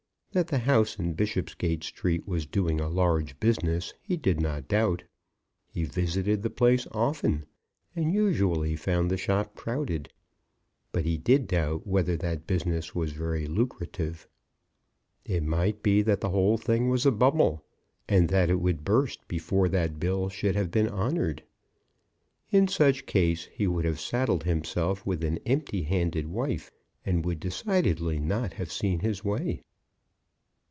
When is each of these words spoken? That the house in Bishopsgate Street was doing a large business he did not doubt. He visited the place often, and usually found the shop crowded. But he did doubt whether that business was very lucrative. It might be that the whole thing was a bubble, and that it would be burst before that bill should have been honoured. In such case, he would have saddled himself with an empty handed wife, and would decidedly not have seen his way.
That 0.33 0.47
the 0.47 0.59
house 0.59 0.97
in 0.97 1.11
Bishopsgate 1.11 1.83
Street 1.83 2.25
was 2.25 2.45
doing 2.45 2.79
a 2.79 2.87
large 2.87 3.37
business 3.41 3.93
he 4.01 4.15
did 4.15 4.39
not 4.39 4.69
doubt. 4.69 5.03
He 5.67 5.83
visited 5.83 6.41
the 6.41 6.49
place 6.49 6.87
often, 6.93 7.45
and 7.97 8.13
usually 8.13 8.77
found 8.77 9.11
the 9.11 9.17
shop 9.17 9.55
crowded. 9.57 10.07
But 10.93 11.03
he 11.03 11.17
did 11.17 11.47
doubt 11.47 11.85
whether 11.85 12.15
that 12.15 12.47
business 12.47 12.95
was 12.95 13.11
very 13.11 13.45
lucrative. 13.45 14.25
It 15.25 15.43
might 15.43 15.83
be 15.83 16.01
that 16.01 16.21
the 16.21 16.29
whole 16.29 16.57
thing 16.57 16.87
was 16.87 17.05
a 17.05 17.11
bubble, 17.11 17.65
and 18.07 18.29
that 18.29 18.49
it 18.49 18.61
would 18.61 18.77
be 18.77 18.83
burst 18.83 19.27
before 19.27 19.67
that 19.67 19.99
bill 19.99 20.29
should 20.29 20.55
have 20.55 20.71
been 20.71 20.87
honoured. 20.87 21.43
In 22.51 22.69
such 22.69 23.05
case, 23.05 23.49
he 23.53 23.67
would 23.67 23.83
have 23.83 23.99
saddled 23.99 24.45
himself 24.45 25.05
with 25.05 25.25
an 25.25 25.39
empty 25.45 25.81
handed 25.83 26.27
wife, 26.27 26.71
and 27.05 27.25
would 27.25 27.41
decidedly 27.41 28.17
not 28.17 28.53
have 28.53 28.71
seen 28.71 28.99
his 28.99 29.25
way. 29.25 29.61